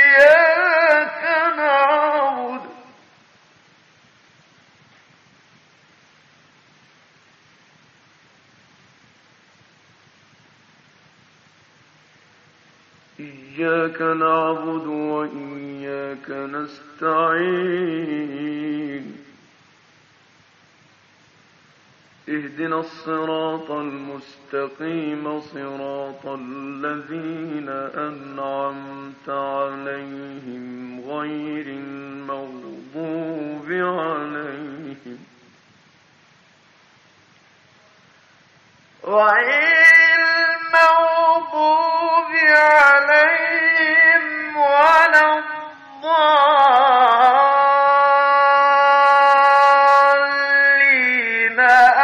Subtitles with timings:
[0.00, 1.22] إياك
[1.56, 2.62] نعبد.
[13.20, 17.70] إياك نعبد وإياك نستعين.
[22.30, 27.68] اهدنا الصراط المستقيم صراط الذين
[28.08, 35.18] أنعمت عليهم غير المغضوب عليهم
[39.04, 39.99] غير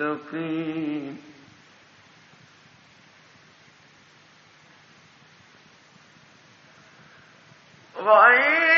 [0.00, 1.16] للمتقين
[7.96, 8.77] غير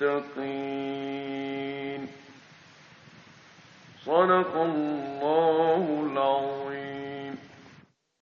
[0.00, 2.08] للمتقين.
[4.06, 6.65] صدق الله العظيم.